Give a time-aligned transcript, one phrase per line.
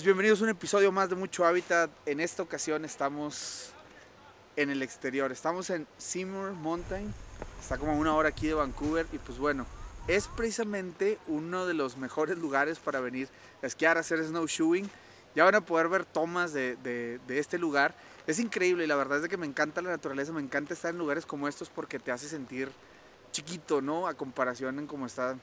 [0.00, 1.90] Bienvenidos a un episodio más de Mucho Hábitat.
[2.06, 3.72] En esta ocasión estamos
[4.56, 5.30] en el exterior.
[5.30, 7.12] Estamos en Seymour Mountain.
[7.60, 9.06] Está como a una hora aquí de Vancouver.
[9.12, 9.66] Y pues bueno,
[10.08, 13.28] es precisamente uno de los mejores lugares para venir
[13.62, 14.90] a esquiar, a hacer snowshoeing.
[15.36, 17.94] Ya van a poder ver tomas de, de- este lugar.
[18.26, 20.32] Es increíble y la verdad es que me encanta la naturaleza.
[20.32, 22.70] Me encanta estar en lugares como estos porque te hace sentir
[23.30, 24.08] chiquito, ¿no?
[24.08, 25.36] A comparación en cómo está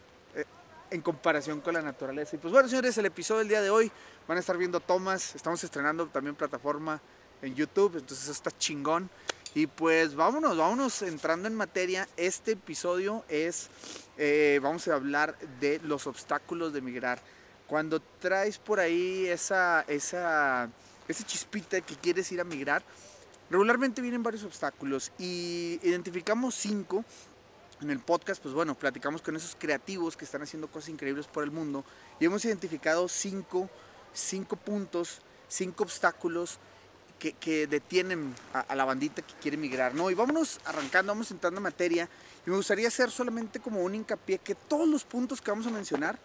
[0.92, 2.36] en comparación con la naturaleza.
[2.36, 3.92] Y pues bueno, señores, el episodio del día de hoy
[4.28, 5.36] van a estar viendo tomas.
[5.36, 7.02] Estamos estrenando también plataforma
[7.42, 9.10] en YouTube, entonces eso está chingón.
[9.56, 12.08] Y pues vámonos, vámonos entrando en materia.
[12.18, 13.70] Este episodio es,
[14.18, 17.20] eh, vamos a hablar de los obstáculos de migrar.
[17.68, 20.70] Cuando traes por ahí esa, esa,
[21.08, 22.84] esa chispita que quieres ir a migrar,
[23.50, 27.04] regularmente vienen varios obstáculos y identificamos cinco
[27.82, 31.44] en el podcast, pues bueno, platicamos con esos creativos que están haciendo cosas increíbles por
[31.44, 31.84] el mundo
[32.20, 33.70] y hemos identificado cinco,
[34.14, 36.60] cinco puntos, cinco obstáculos
[37.18, 40.10] que, detienen a, a la bandita que quiere migrar, ¿no?
[40.10, 42.10] Y vámonos arrancando, vamos entrando en materia
[42.46, 45.70] y me gustaría hacer solamente como un hincapié que todos los puntos que vamos a
[45.70, 46.18] mencionar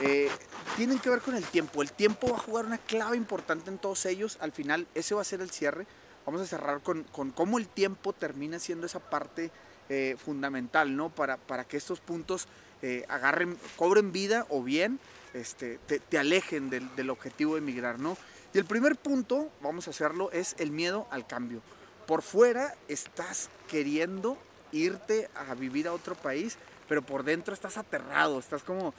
[0.00, 0.28] eh,
[0.76, 1.82] tienen que ver con el tiempo.
[1.82, 4.38] El tiempo va a jugar una clave importante en todos ellos.
[4.40, 5.86] Al final, ese va a ser el cierre.
[6.24, 9.50] Vamos a cerrar con cómo el tiempo termina siendo esa parte
[9.88, 11.10] eh, fundamental, ¿no?
[11.10, 12.48] Para, para que estos puntos
[12.82, 15.00] eh, agarren, cobren vida o bien
[15.32, 18.16] este, te, alejen del, objetivo de migrar, ¿no?
[18.54, 21.60] Y el primer punto, vamos a hacerlo, es el miedo al cambio.
[22.06, 24.38] Por fuera estás queriendo
[24.72, 26.56] irte a vivir a otro país,
[26.88, 28.94] pero por dentro estás aterrado, estás como,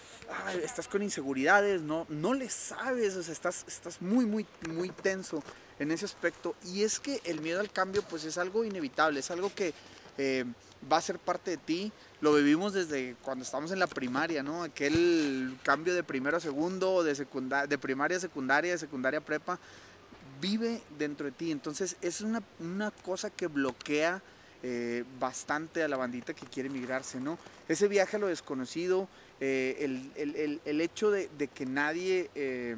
[0.64, 5.42] estás con inseguridades, no, no le sabes, o sea, estás, estás muy, muy, muy tenso
[5.80, 6.56] en ese aspecto.
[6.66, 9.74] Y es que el miedo al cambio, pues es algo inevitable, es algo que
[10.18, 10.46] eh,
[10.92, 11.92] va a ser parte de ti.
[12.22, 14.64] Lo vivimos desde cuando estamos en la primaria, ¿no?
[14.64, 19.24] Aquel cambio de primero a segundo, de, secunda- de primaria a secundaria, de secundaria a
[19.24, 19.60] prepa,
[20.42, 21.52] vive dentro de ti.
[21.52, 24.22] Entonces es una, una cosa que bloquea
[24.64, 27.38] eh, bastante a la bandita que quiere migrarse, ¿no?
[27.68, 29.08] Ese viaje a lo desconocido,
[29.40, 32.76] eh, el, el- el- el hecho de, de que nadie, eh,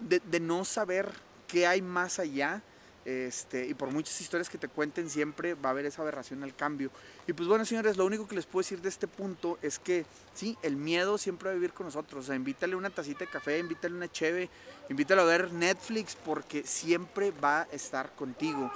[0.00, 1.08] de, de no saber
[1.48, 2.62] qué hay más allá,
[3.04, 6.54] este, y por muchas historias que te cuenten siempre va a haber esa aberración al
[6.54, 6.90] cambio.
[7.26, 10.06] Y pues bueno, señores, lo único que les puedo decir de este punto es que
[10.34, 12.24] sí, el miedo siempre va a vivir con nosotros.
[12.24, 14.48] O sea, invítale una tacita de café, invítale una cheve,
[14.88, 18.70] invítalo a ver Netflix porque siempre va a estar contigo.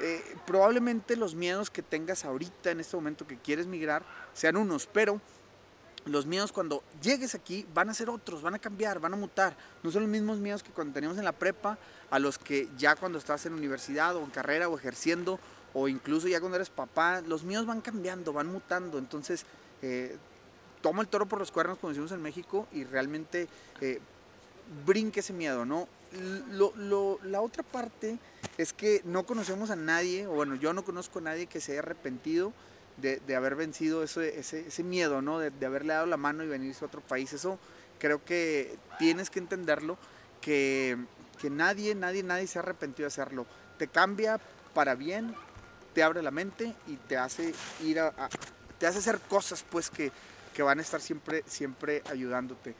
[0.00, 4.86] Eh, probablemente los miedos que tengas ahorita en este momento que quieres migrar sean unos,
[4.86, 5.20] pero
[6.04, 9.56] los miedos cuando llegues aquí van a ser otros, van a cambiar, van a mutar.
[9.82, 11.78] No son los mismos miedos que cuando teníamos en la prepa,
[12.10, 15.38] a los que ya cuando estás en universidad o en carrera o ejerciendo,
[15.74, 18.96] o incluso ya cuando eres papá, los miedos van cambiando, van mutando.
[18.98, 19.44] Entonces,
[19.82, 20.16] eh,
[20.80, 23.48] toma el toro por los cuernos, como decimos en México, y realmente
[23.80, 24.00] eh,
[24.86, 25.88] brinque ese miedo, ¿no?
[26.50, 28.18] Lo- la otra parte
[28.56, 31.72] es que no conocemos a nadie, o bueno, yo no conozco a nadie que se
[31.72, 32.52] haya arrepentido
[33.00, 35.38] de, haber vencido ese, ese, miedo, ¿no?
[35.38, 37.32] De, haberle dado la mano y venirse a otro país.
[37.32, 37.58] Eso
[37.98, 39.98] creo que tienes que entenderlo,
[40.40, 40.96] que,
[41.40, 43.46] que nadie, nadie, nadie se ha arrepentido de hacerlo.
[43.78, 44.40] Te cambia
[44.74, 45.34] para bien,
[45.94, 47.54] te abre la mente y te hace
[47.84, 48.00] ir
[48.78, 50.12] te hace hacer cosas pues que,
[50.54, 52.74] que van a estar siempre, siempre ayudándote.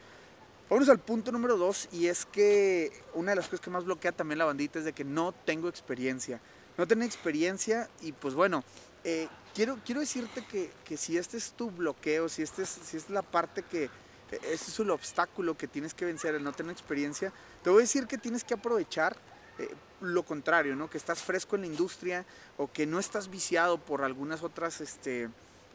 [0.69, 4.11] Vamos al punto número dos y es que una de las cosas que más bloquea
[4.11, 6.39] también la bandita es de que no tengo experiencia.
[6.77, 8.63] No tengo experiencia y pues bueno,
[9.09, 12.95] eh, quiero, quiero decirte que, que si este es tu bloqueo, si, este es, si
[12.95, 13.89] es la parte que, eh,
[14.51, 17.33] este es el obstáculo que tienes que vencer, el no tener experiencia,
[17.63, 19.17] te voy a decir que tienes que aprovechar
[19.57, 20.89] eh, lo contrario, ¿no?
[20.89, 22.23] Que estás fresco en la industria
[22.57, 25.27] o que no estás viciado por algunas otras, este,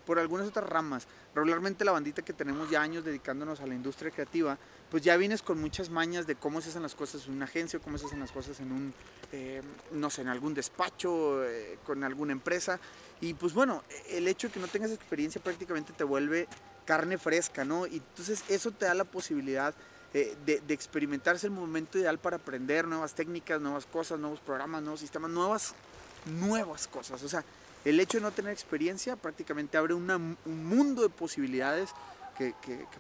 [0.06, 1.08] por algunas otras ramas.
[1.34, 4.56] Regularmente la bandita que tenemos ya años dedicándonos a la industria creativa,
[4.88, 7.80] pues ya vienes con muchas mañas de cómo se hacen las cosas en una agencia,
[7.80, 8.94] cómo se hacen las cosas en un,
[9.32, 9.60] eh,
[9.90, 12.78] no sé, en algún despacho, eh, con alguna empresa.
[13.20, 16.46] Y pues bueno, el hecho de que no tengas experiencia prácticamente te vuelve
[16.84, 17.86] carne fresca, ¿no?
[17.88, 19.74] Y entonces eso te da la posibilidad
[20.12, 24.38] eh, de, de experimentar, es el momento ideal para aprender nuevas técnicas, nuevas cosas, nuevos
[24.38, 25.74] programas, nuevos sistemas, nuevas,
[26.26, 27.20] nuevas cosas.
[27.24, 27.44] O sea,
[27.84, 31.90] el hecho de no tener experiencia prácticamente abre un mundo de posibilidades
[32.36, 32.52] que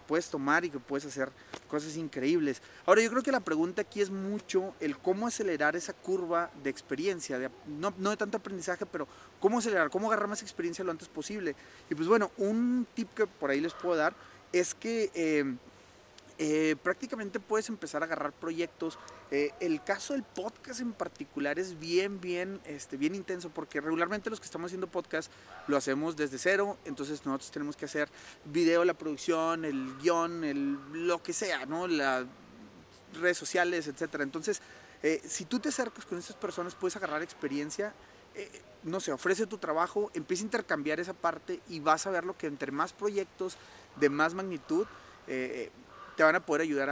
[0.06, 1.28] puedes tomar y que puedes hacer
[1.68, 2.62] cosas increíbles.
[2.86, 6.70] Ahora yo creo que la pregunta aquí es mucho el cómo acelerar esa curva de
[6.70, 9.08] experiencia, de- no, no de tanto aprendizaje, pero
[9.40, 11.56] cómo acelerar, cómo agarrar más experiencia lo antes posible.
[11.90, 14.14] Y pues bueno, un tip que por ahí les puedo dar
[14.52, 15.56] es que eh,
[16.38, 18.98] eh, prácticamente puedes empezar a agarrar proyectos.
[19.30, 24.30] Eh, el caso del podcast en particular es bien, bien, este, bien intenso porque regularmente
[24.30, 25.30] los que estamos haciendo podcast
[25.68, 28.08] lo hacemos desde cero, entonces nosotros tenemos que hacer
[28.44, 31.86] video, la producción, el guion, el, lo que sea, ¿no?
[31.86, 32.26] La,
[33.14, 34.20] redes sociales, etc.
[34.20, 34.60] Entonces,
[35.02, 37.94] eh, si tú te acercas con esas personas, puedes agarrar experiencia,
[38.34, 42.24] eh, no sé, ofrece tu trabajo, empieza a intercambiar esa parte y vas a ver
[42.24, 43.56] lo que entre más proyectos
[43.96, 44.86] de más magnitud
[45.26, 45.70] eh,
[46.16, 46.90] te van a poder ayudar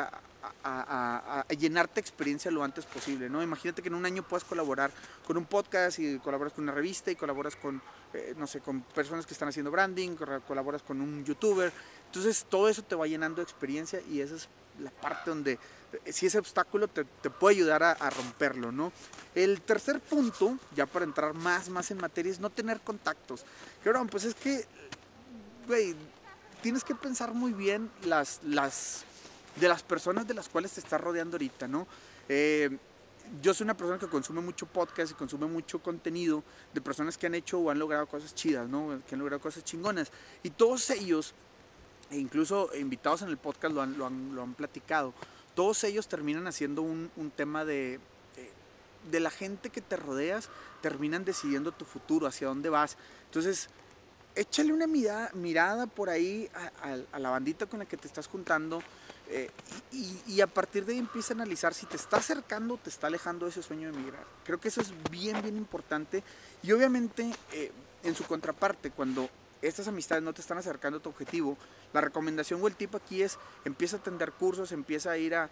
[0.64, 3.42] a, llenarte experiencia lo antes posible, ¿no?
[3.42, 4.90] Imagínate que en un año puedas colaborar
[5.26, 7.80] con un podcast y colaboras con una revista y colaboras con,
[8.12, 10.16] eh, no sé, con personas que están haciendo branding,
[10.46, 11.72] colaboras con un youtuber.
[12.06, 14.48] Entonces todo eso te va llenando experiencia y esa es
[14.80, 15.58] la parte donde
[16.04, 18.92] eh, si ese obstáculo te, puede ayudar a, romperlo, ¿no?
[19.34, 23.44] El tercer punto, ya para entrar más, más en materia, es no tener contactos.
[23.82, 24.66] Claro, pues es que,
[25.66, 25.94] güey,
[26.62, 29.04] tienes que pensar muy bien las, las
[29.56, 31.87] de las personas de las cuales te estás rodeando ahorita, ¿no?
[32.28, 32.70] Eh,
[33.40, 36.43] yo soy una persona que consume mucho podcast y consume mucho contenido
[36.75, 39.00] de personas que han hecho o han logrado cosas chidas, ¿no?
[39.06, 40.10] Que han logrado cosas chingonas.
[40.43, 41.34] Y todos ellos,
[42.10, 45.14] e incluso invitados en el podcast lo han, platicado,
[45.55, 48.00] todos ellos terminan haciendo un, tema de,
[49.10, 50.48] de, la gente que te rodeas,
[50.81, 52.96] terminan decidiendo tu futuro, hacia dónde vas.
[53.26, 53.69] Entonces,
[54.34, 56.50] échale una mirada, por ahí
[56.82, 58.82] a la bandita con la que te estás juntando
[59.34, 59.50] eh,
[60.26, 63.06] y, a partir de ahí empieza a analizar si te está acercando o te está
[63.06, 64.25] alejando de ese sueño de emigrar.
[64.44, 66.23] Creo que eso es bien, bien importante.
[66.62, 69.31] Y obviamente, eh, en su contraparte, cuando
[69.62, 71.56] estas amistades no te están acercando a tu objetivo,
[71.94, 75.49] la recomendación o el tip aquí es empieza a atender cursos, empieza a ir a,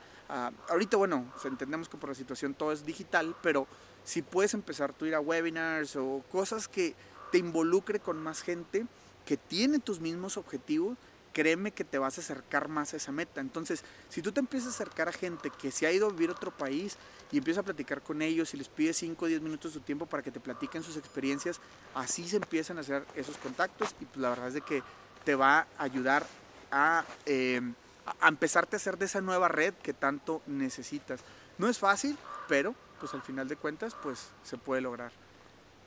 [0.68, 3.66] ahorita bueno, entendemos que por la situación todo es digital, pero
[4.04, 6.94] si puedes empezar tú a ir a webinars o cosas que
[7.30, 8.84] te involucre con más gente
[9.24, 10.98] que tiene tus mismos objetivos,
[11.32, 13.40] créeme que te vas a acercar más a esa meta.
[13.40, 16.30] Entonces, si tú te empiezas a acercar a gente que se ha ido a vivir
[16.30, 16.96] a otro país
[17.30, 19.84] y empiezas a platicar con ellos y les pides 5 o 10 minutos de su
[19.84, 21.60] tiempo para que te platiquen sus experiencias,
[21.94, 24.82] así se empiezan a hacer esos contactos y pues la verdad es de que
[25.24, 26.26] te va a ayudar
[26.70, 27.60] a, eh,
[28.20, 31.20] a empezarte a hacer de esa nueva red que tanto necesitas.
[31.58, 32.16] No es fácil,
[32.48, 35.12] pero pues al final de cuentas pues se puede lograr.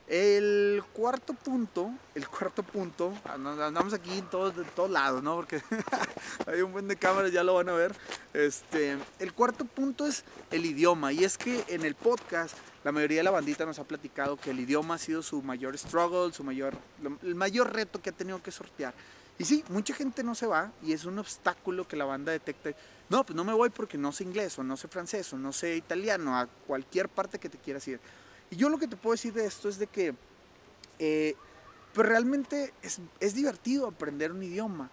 [0.06, 5.34] El cuarto punto, el cuarto punto, andamos aquí en todos, de todos lados, ¿no?
[5.34, 5.62] Porque
[6.46, 7.94] hay un buen de cámaras, ya lo van a ver.
[8.34, 11.10] Este, el cuarto punto es el idioma.
[11.14, 12.54] Y es que en el podcast,
[12.84, 15.76] la mayoría de la bandita nos ha platicado que el idioma ha sido su mayor
[15.78, 16.74] struggle, su mayor,
[17.22, 18.92] el mayor reto que ha tenido que sortear.
[19.38, 22.70] Y sí, mucha gente no se va y es un obstáculo que la banda detecta.
[23.08, 25.52] No, pues no me voy porque no sé inglés o no sé francés o no
[25.52, 28.00] sé italiano, a cualquier parte que te quieras ir.
[28.56, 30.14] Yo lo que te puedo decir de esto es de que
[30.98, 31.34] eh,
[31.92, 34.90] pues realmente es, es divertido aprender un idioma.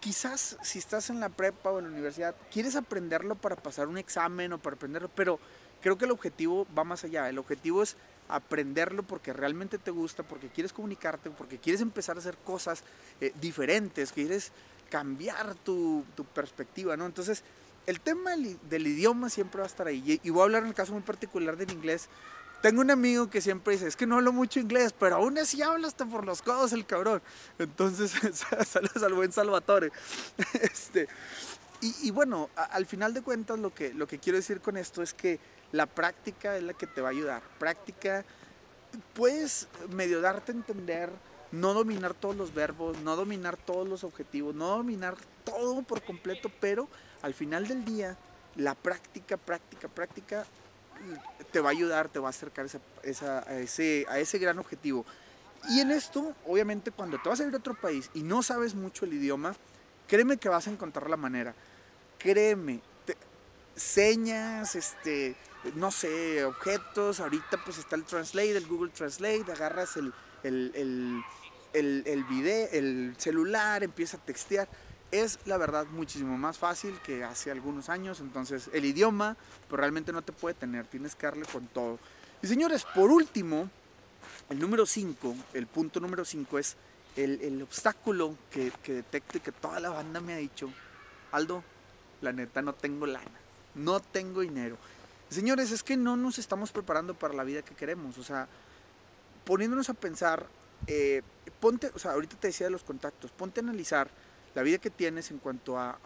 [0.00, 3.96] Quizás si estás en la prepa o en la universidad, quieres aprenderlo para pasar un
[3.96, 5.38] examen o para aprenderlo, pero
[5.80, 7.28] creo que el objetivo va más allá.
[7.28, 7.96] El objetivo es
[8.28, 12.82] aprenderlo porque realmente te gusta, porque quieres comunicarte, porque quieres empezar a hacer cosas
[13.20, 14.52] eh, diferentes, quieres
[14.90, 17.06] cambiar tu, tu, perspectiva, ¿no?
[17.06, 17.42] Entonces,
[17.86, 20.02] el tema del, idioma siempre va a estar ahí.
[20.06, 22.08] Y, y, voy a hablar en el caso muy particular del inglés,
[22.64, 25.60] tengo un amigo que siempre dice, es que no hablo mucho inglés, pero aún así
[25.60, 27.20] habla hasta por los codos el cabrón.
[27.58, 28.10] Entonces,
[28.66, 29.92] saludos al buen Salvatore.
[30.62, 31.06] Este,
[31.82, 35.12] y, bueno, al final de cuentas lo que, lo que quiero decir con esto es
[35.12, 35.38] que
[35.72, 37.42] la práctica es la que te va a ayudar.
[37.58, 38.24] Práctica,
[39.12, 41.10] puedes medio darte a entender,
[41.52, 46.50] no dominar todos los verbos, no dominar todos los objetivos, no dominar todo por completo,
[46.60, 46.88] pero
[47.20, 48.16] al final del día,
[48.56, 50.46] la práctica, práctica, práctica
[51.50, 55.04] te va a ayudar, te va a acercar a, ese, gran objetivo.
[55.70, 58.74] Y en esto, obviamente, cuando te vas a ir a otro país y no sabes
[58.74, 59.54] mucho el idioma,
[60.08, 61.54] créeme que vas a encontrar la manera.
[62.18, 62.80] Créeme,
[63.74, 65.36] señas, este,
[65.74, 71.22] no sé, objetos, ahorita pues está el Translate, el Google Translate, agarras el, el, el,
[71.72, 74.68] el, el el celular, empieza a textear
[75.14, 78.20] es la verdad muchísimo más fácil que hace algunos años.
[78.20, 79.36] Entonces el idioma
[79.68, 81.98] pues realmente no te puede tener, tienes que darle con todo.
[82.42, 83.70] Y señores, por último,
[84.50, 86.76] el número 5, el punto número 5 es
[87.16, 90.68] el, el obstáculo que, que detecto y que toda la banda me ha dicho,
[91.32, 91.62] Aldo,
[92.20, 93.40] la neta no tengo lana,
[93.74, 94.76] no tengo dinero.
[95.30, 98.18] Señores, es que no nos estamos preparando para la vida que queremos.
[98.18, 98.48] O sea,
[99.44, 100.46] poniéndonos a pensar,
[100.86, 101.22] eh,
[101.60, 104.08] ponte, o sea, ahorita te decía de los contactos, ponte a analizar
[104.54, 105.98] la vida que tienes en cuanto a,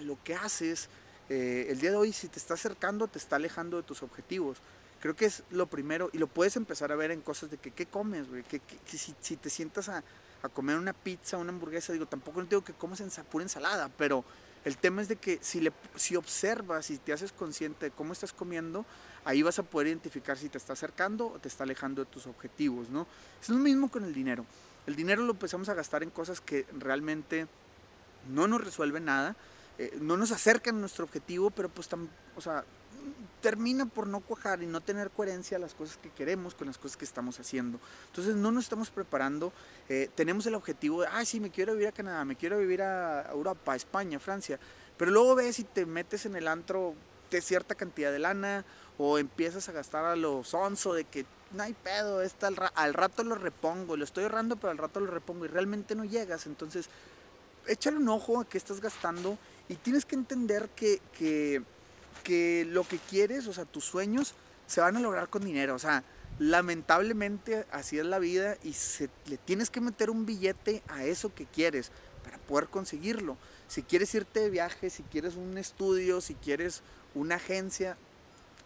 [0.00, 0.88] lo que haces.
[1.28, 4.58] Eh, el día de hoy, si te está acercando, te está alejando de tus objetivos.
[5.00, 7.70] Creo que es lo primero y lo puedes empezar a ver en cosas de que
[7.70, 8.42] qué comes, güey.
[8.44, 10.02] Que, si, te sientas a,
[10.54, 14.24] comer una pizza, una hamburguesa, digo, tampoco no digo que comas en pura ensalada, pero
[14.64, 18.12] el tema es de que si, le, si observas y te haces consciente de cómo
[18.12, 18.84] estás comiendo,
[19.24, 22.26] ahí vas a poder identificar si te está acercando o te está alejando de tus
[22.26, 23.06] objetivos, ¿no?
[23.40, 24.46] Es lo mismo con el dinero.
[24.86, 27.46] El dinero lo empezamos a gastar en cosas que realmente
[28.28, 29.36] no nos resuelve nada,
[29.78, 31.88] eh, no nos acercan a nuestro objetivo, pero pues,
[32.36, 32.64] o sea,
[33.40, 36.96] termina por no cuajar y no tener coherencia las cosas que queremos con las cosas
[36.96, 37.80] que estamos haciendo.
[38.06, 39.52] Entonces no nos estamos preparando,
[39.88, 42.82] eh, tenemos el objetivo de, ah, sí, me quiero vivir a Canadá, me quiero vivir
[42.82, 44.58] a Europa, a España, Francia,
[44.96, 46.94] pero luego ves y te metes en el antro
[47.30, 48.64] de cierta cantidad de lana
[48.98, 52.94] o empiezas a gastar a lo sonso de que no hay pedo, está al, al,
[52.94, 56.46] rato lo repongo, lo estoy ahorrando, pero al rato lo repongo y realmente no llegas.
[56.46, 56.88] Entonces,
[57.66, 59.38] échale un ojo a qué estás gastando
[59.68, 61.62] y tienes que entender que, que
[62.22, 64.34] que lo que quieres, o sea, tus sueños,
[64.66, 65.74] se van a lograr con dinero.
[65.74, 66.04] O sea,
[66.38, 71.34] lamentablemente así es la vida y se, le tienes que meter un billete a eso
[71.34, 71.90] que quieres
[72.24, 73.36] para poder conseguirlo.
[73.68, 76.82] Si quieres irte de viaje, si quieres un estudio, si quieres
[77.14, 77.96] una agencia,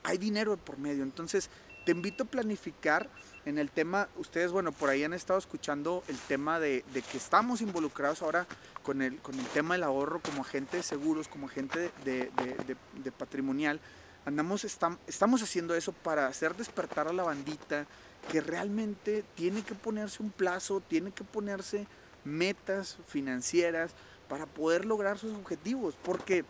[0.02, 1.02] hay dinero por medio.
[1.02, 1.50] Entonces,
[1.84, 3.08] te invito a planificar
[3.46, 7.60] en el tema, ustedes, bueno, por ahí han estado escuchando el tema de, que estamos
[7.60, 8.44] involucrados ahora
[8.82, 13.80] con el, con el tema del ahorro como agente de seguros, como agente de, patrimonial.
[14.24, 17.86] Andamos, estamos haciendo eso para hacer despertar a la bandita
[18.32, 21.86] que realmente tiene que ponerse un plazo, tiene que ponerse
[22.24, 23.92] metas financieras
[24.28, 26.44] para poder lograr sus objetivos, porque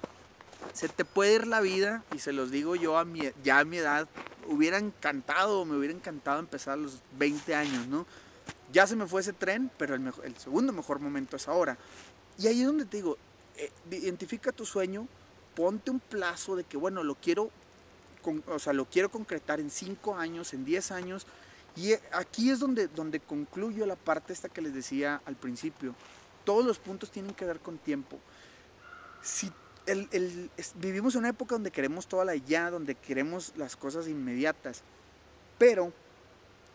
[0.73, 3.65] se te puede ir la vida, y se los digo yo a mi, ya a
[3.65, 4.09] mi edad,
[4.49, 8.07] hubiera encantado, me hubiera encantado empezar a los 20 años, ¿no?
[8.73, 11.79] Ya se me fue ese tren, pero el, segundo mejor momento es ahora.
[12.39, 13.17] Y ahí es donde te digo,
[13.57, 15.07] eh, identifica tu sueño,
[15.55, 17.51] ponte un plazo de que, bueno, lo quiero,
[18.49, 21.27] o sea, lo quiero concretar en 5 años, en 10 años.
[21.77, 25.95] Y eh, aquí es donde, donde concluyo la parte esta que les decía al principio.
[26.45, 28.19] Todos los puntos tienen que ver con tiempo.
[29.23, 29.51] Si
[30.77, 34.83] vivimos en una época donde queremos toda la ya, donde queremos las cosas inmediatas,
[35.59, 35.93] pero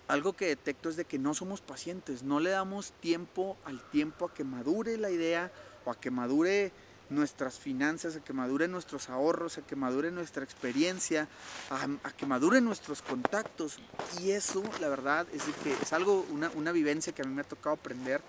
[0.07, 4.25] algo que detecto es de que no somos pacientes, no le damos tiempo al tiempo
[4.25, 5.51] a que madure la idea
[5.85, 6.71] o a que madure
[7.11, 11.27] nuestras finanzas, a que madure nuestros ahorros, a que madure nuestra experiencia,
[11.69, 13.79] a, que madure nuestros contactos.
[14.21, 17.45] Y eso, la verdad, es que es algo, una, vivencia que a mí me ha
[17.45, 18.21] tocado aprender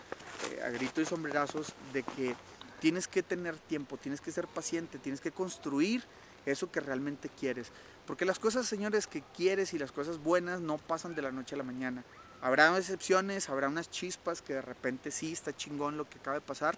[0.50, 2.34] eh, a grito y sombrerazos de que
[2.82, 6.02] Tienes que tener tiempo, tienes que ser paciente, tienes que construir
[6.46, 7.70] eso que realmente quieres.
[8.08, 11.54] Porque las cosas, señores, que quieres y las cosas buenas no pasan de la noche
[11.54, 12.02] a la mañana.
[12.40, 16.40] Habrá excepciones, habrá unas chispas que de repente sí está chingón lo que acaba de
[16.40, 16.76] pasar,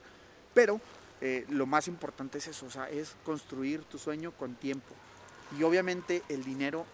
[0.53, 0.79] pero
[1.23, 4.95] eh, lo más importante es eso, o sea, es construir tu sueño con tiempo.
[5.59, 6.85] Y obviamente el dinero,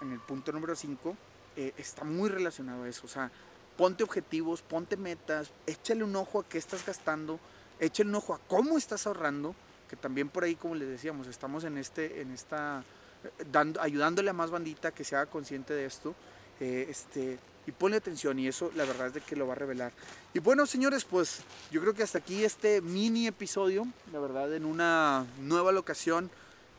[0.00, 1.16] en el punto número 5,
[1.56, 3.02] eh, está muy relacionado a eso.
[3.04, 3.32] O sea,
[3.76, 7.40] ponte objetivos, ponte metas, échale un ojo a qué estás gastando,
[7.84, 9.54] echen un ojo a cómo estás ahorrando,
[9.88, 12.84] que también por ahí, como les decíamos, estamos en, este, en esta,
[13.24, 16.14] eh, dando, ayudándole a más bandita que se haga consciente de esto.
[16.60, 19.56] Eh, este, y ponle atención y eso la verdad es de que lo va a
[19.56, 19.92] revelar.
[20.32, 24.64] Y bueno, señores, pues yo creo que hasta aquí este mini episodio, la verdad, en
[24.64, 26.30] una nueva locación.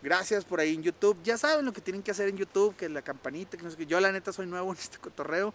[0.03, 1.17] Gracias por ahí en YouTube.
[1.23, 3.77] Ya saben lo que tienen que hacer en YouTube, que la campanita, que no sé
[3.77, 3.87] qué.
[3.87, 5.53] Yo la neta soy nuevo en este cotorreo.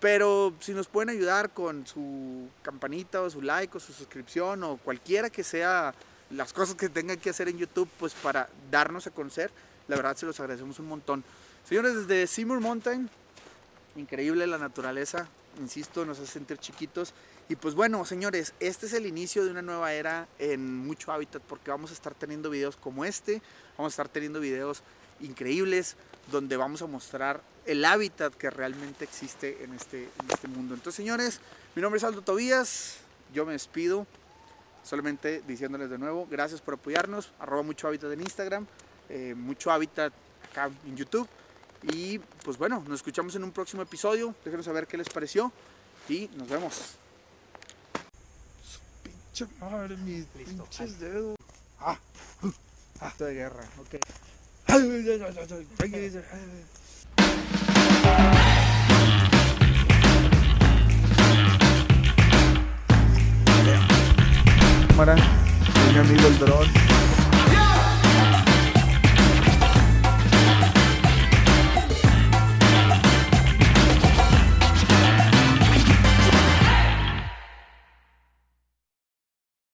[0.00, 4.76] Pero si nos pueden ayudar con su campanita o su like o su suscripción o
[4.76, 5.92] cualquiera que sea
[6.30, 9.50] las cosas que tengan que hacer en YouTube, pues para darnos a conocer,
[9.88, 11.24] la verdad se los agradecemos un montón.
[11.68, 13.10] Señores, desde Seymour Mountain,
[13.96, 15.26] increíble la naturaleza,
[15.60, 17.12] insisto, nos hace sentir chiquitos.
[17.48, 21.42] Y pues bueno, señores, este es el inicio de una nueva era en mucho hábitat
[21.42, 23.42] porque vamos a estar teniendo videos como este,
[23.76, 24.82] vamos a estar teniendo videos
[25.20, 25.96] increíbles
[26.30, 30.74] donde vamos a mostrar el hábitat que realmente existe en este, en este mundo.
[30.74, 31.40] Entonces, señores,
[31.74, 32.96] mi nombre es Aldo Tobías,
[33.32, 34.06] yo me despido,
[34.82, 38.66] solamente diciéndoles de nuevo, gracias por apoyarnos, arroba mucho hábitat en Instagram,
[39.08, 40.12] eh, mucho hábitat
[40.50, 41.28] acá en YouTube.
[41.82, 44.34] Y pues bueno, nos escuchamos en un próximo episodio.
[44.44, 45.52] Déjenos saber qué les pareció
[46.08, 46.96] y nos vemos.
[49.02, 51.36] Pinche madre, mis pinches dedos.
[51.78, 51.98] Ah,
[53.00, 54.00] ah, de guerra, ok.
[64.98, 65.14] Cámara,
[65.92, 67.07] mi amigo el dron.